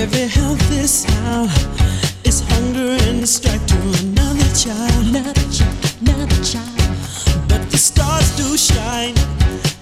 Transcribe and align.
every 0.00 0.28
health 0.28 0.72
is 0.72 1.04
how 1.04 1.44
is 2.24 2.40
hunger 2.48 2.96
and 3.08 3.28
strike 3.28 3.64
to 3.66 3.76
another 4.00 4.48
child. 4.56 5.04
Another 5.08 5.46
child, 5.52 5.76
another 6.00 6.42
child. 6.42 6.80
But 7.48 7.70
the 7.70 7.76
stars 7.76 8.34
do 8.34 8.56
shine, 8.56 9.14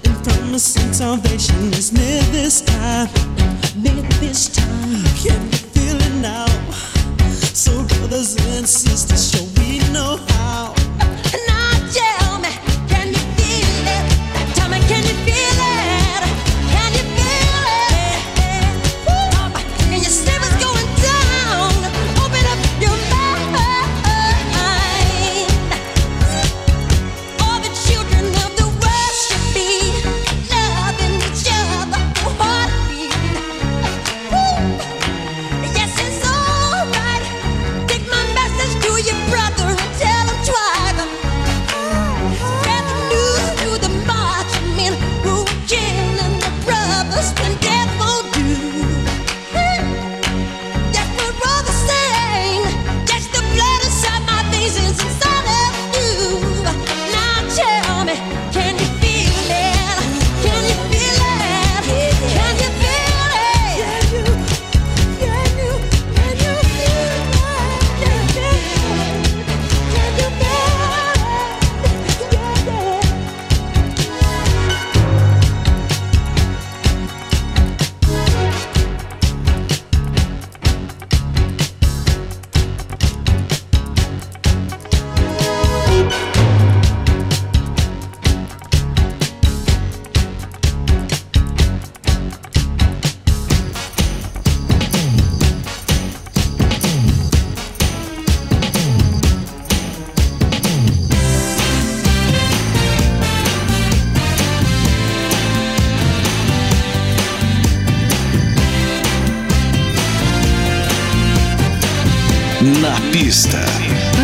and 0.04 0.14
promising 0.24 0.92
salvation 0.92 1.72
is 1.72 1.92
near 1.92 2.22
this 2.32 2.62
time. 2.62 3.08
Near 3.76 4.02
this 4.18 4.48
time, 4.48 5.04
can 5.22 5.42
feel 5.72 5.96
it 5.96 6.14
now. 6.20 6.46
So 7.54 7.84
brothers 7.84 8.34
and 8.56 8.66
sisters, 8.66 9.30
shall 9.30 9.46
we 9.56 9.78
know? 9.92 10.27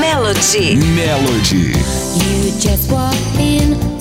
Melody. 0.00 0.74
You 2.18 2.50
just 2.58 2.90
walk 2.90 3.14
in, 3.38 3.93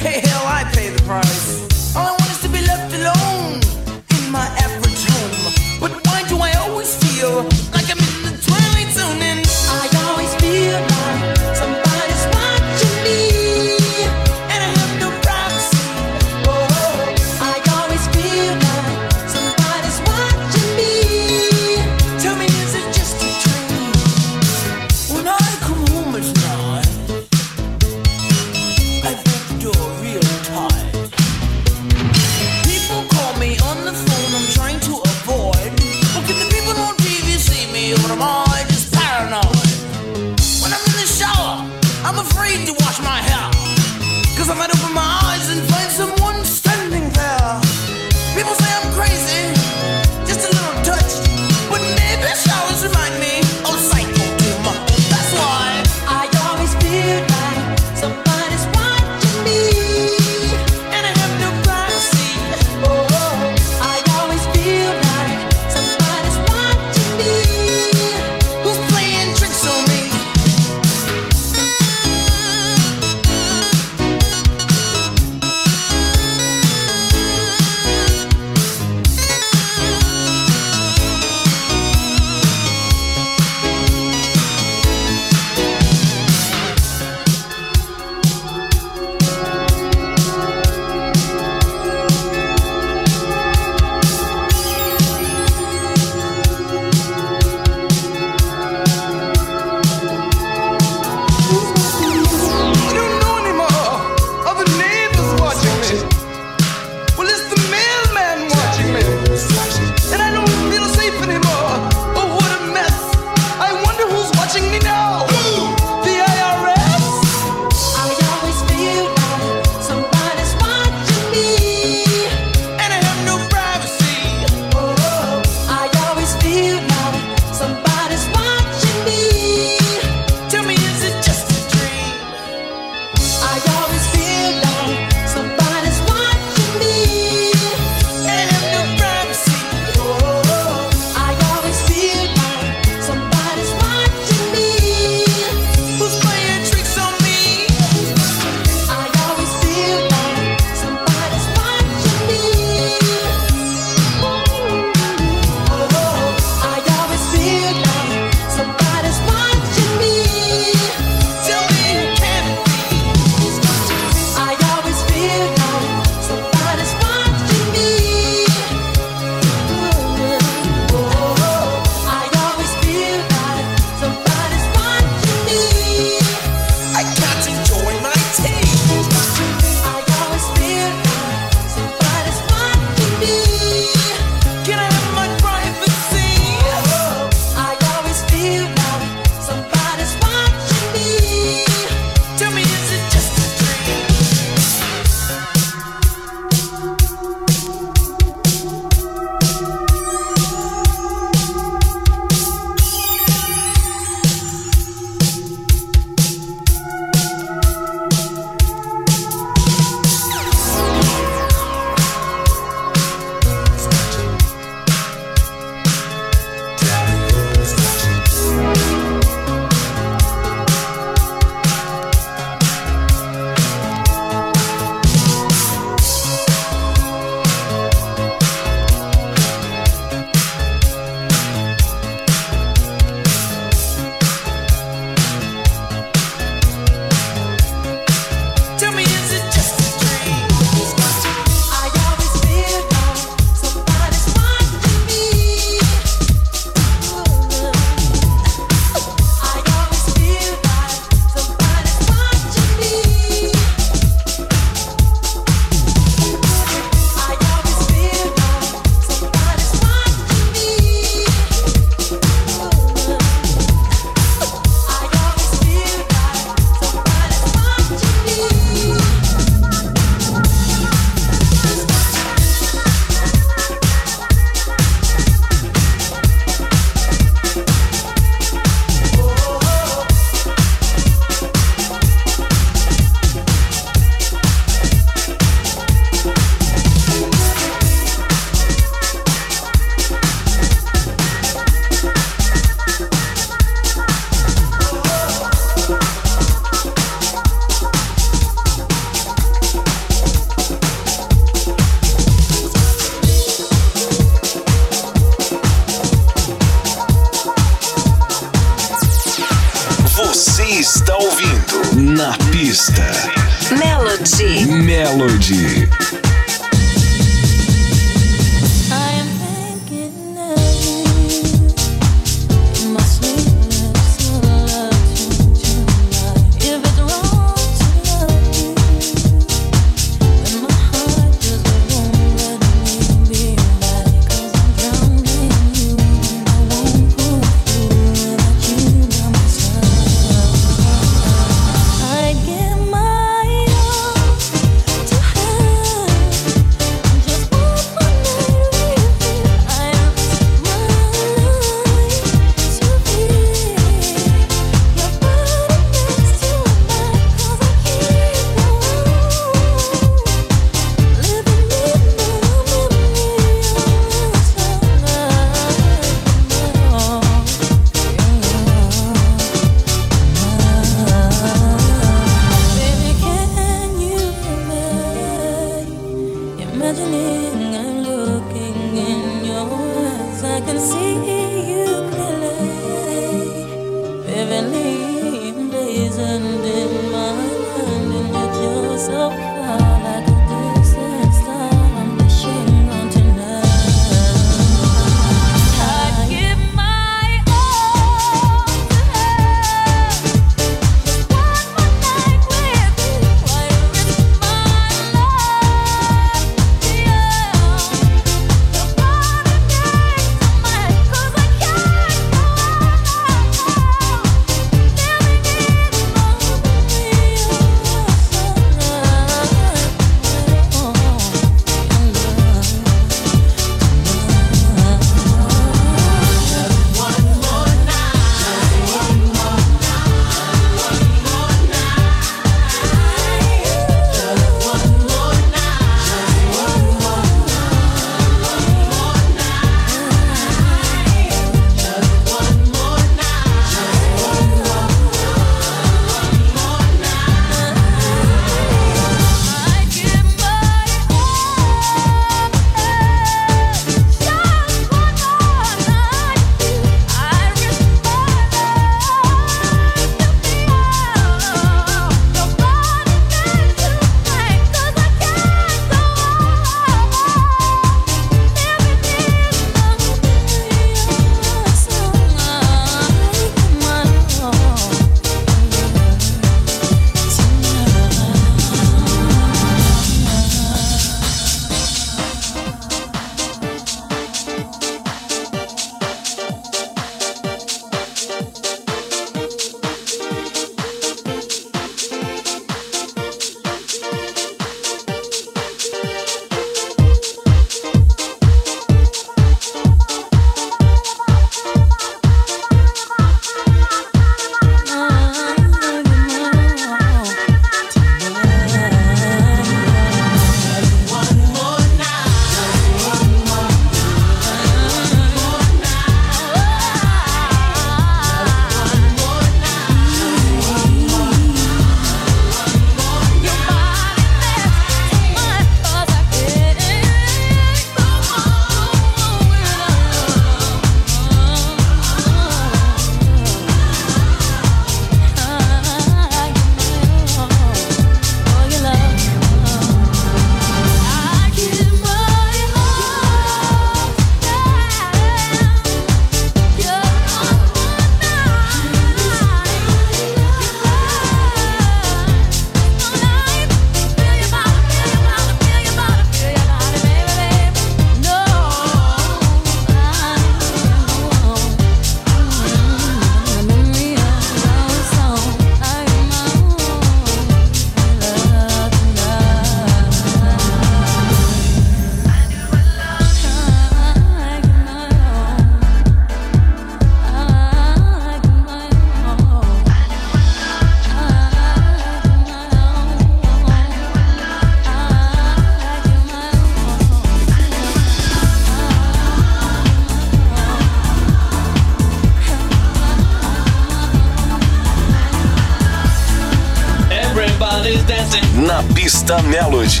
Na 599.06 599.10
pista 599.12 599.40
Melody. 599.40 600.00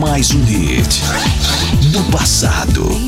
Mais 0.00 0.30
um 0.30 0.42
hit 0.42 1.02
do 1.92 2.02
passado. 2.04 3.07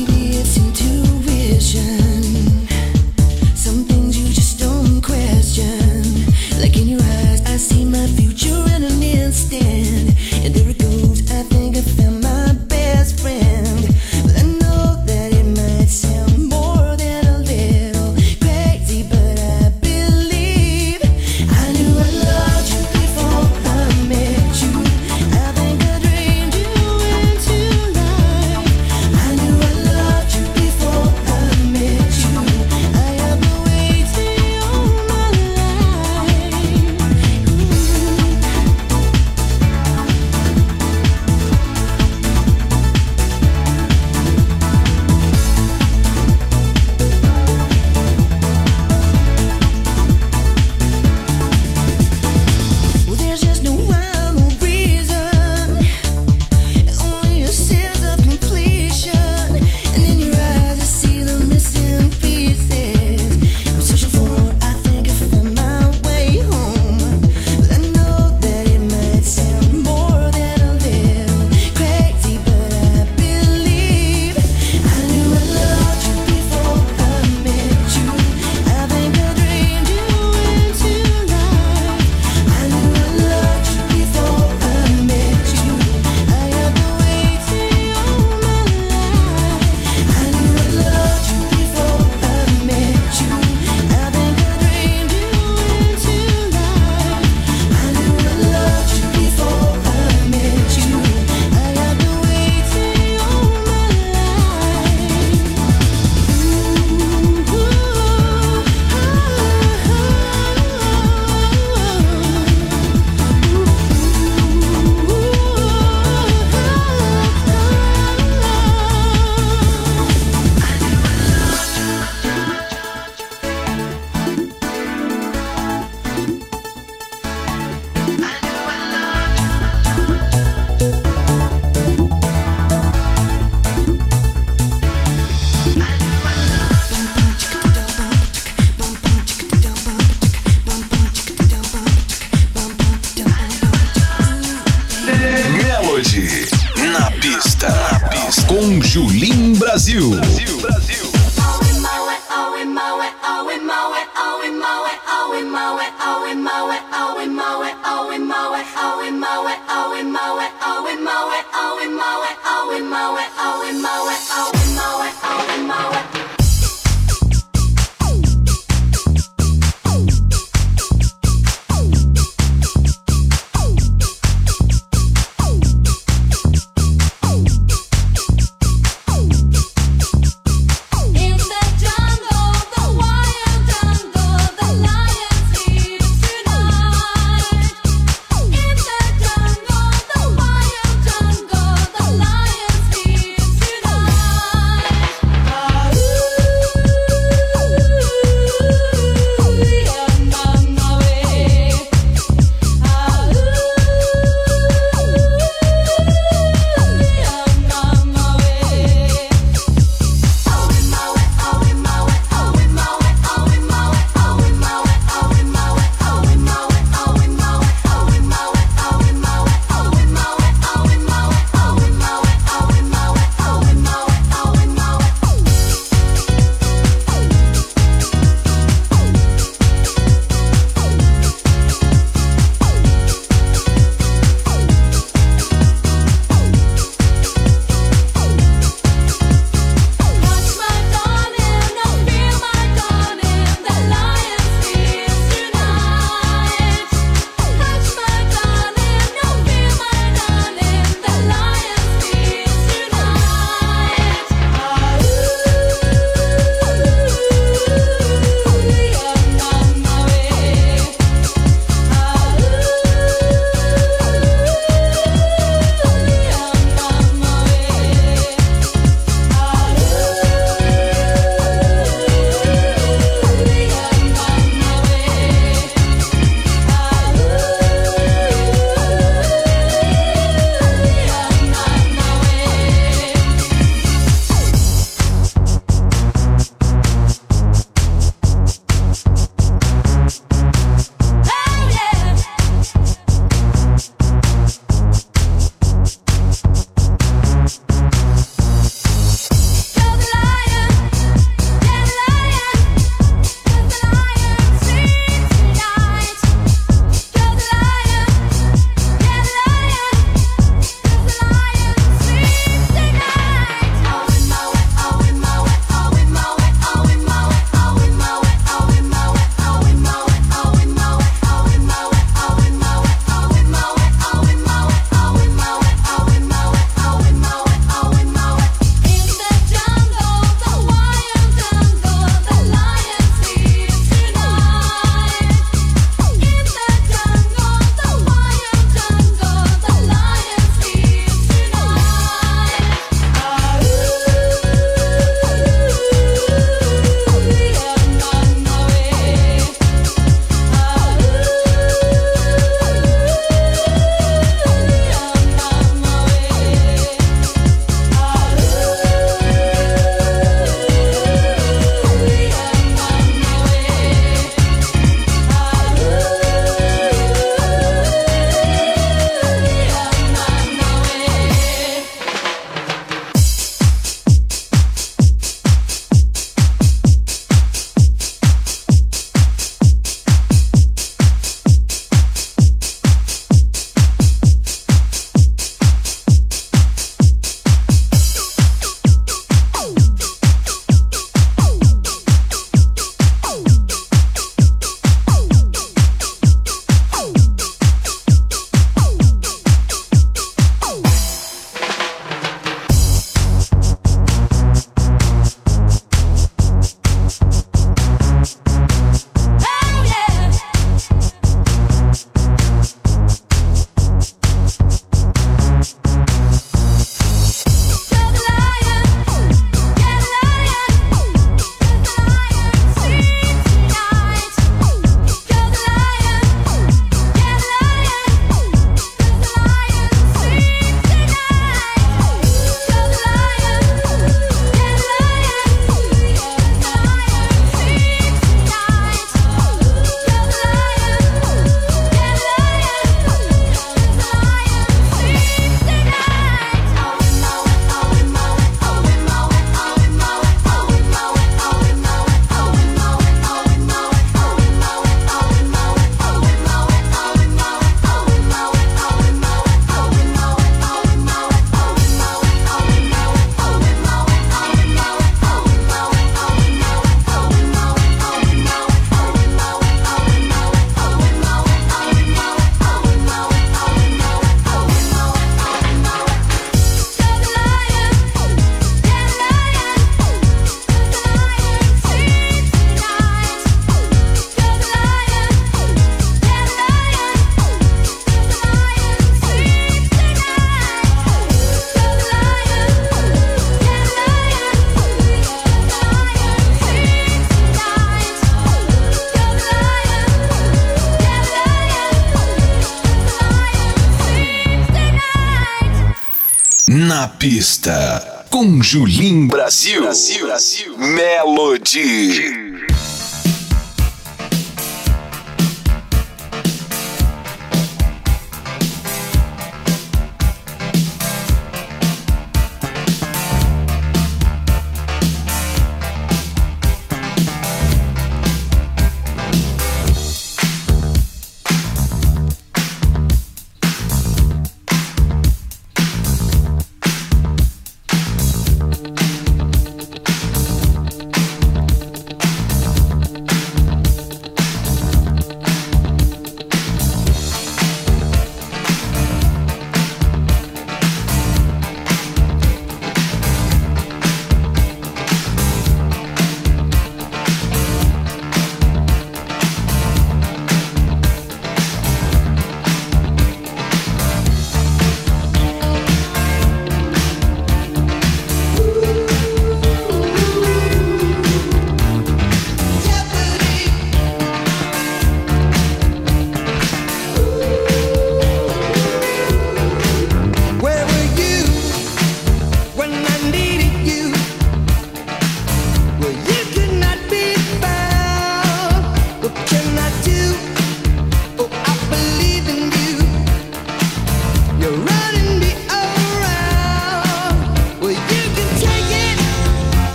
Julim 508.71 509.27
Brasil. 509.27 509.81
Brasil, 509.81 510.27
Brasil. 510.27 510.77
Melody. 510.77 512.40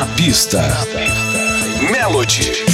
Na 0.00 0.06
pista. 0.16 0.62
Melody. 1.92 2.69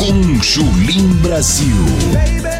Com 0.00 0.40
Julim 0.40 1.12
Brasil. 1.20 1.76
Baby, 2.14 2.59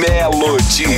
Brasil. 0.00 0.97